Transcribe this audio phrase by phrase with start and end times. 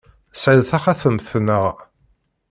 [0.33, 1.65] Tesɛiḍ taxatemt, naɣ?